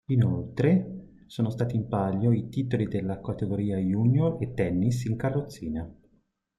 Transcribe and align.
Inoltre 0.07 1.09
sono 1.27 1.51
stati 1.51 1.75
in 1.75 1.87
palio 1.87 2.31
i 2.31 2.49
titoli 2.49 2.87
della 2.87 3.21
categoria 3.21 3.77
Junior 3.77 4.37
e 4.41 4.51
tennis 4.55 5.03
in 5.05 5.15
carrozzina. 5.15 5.95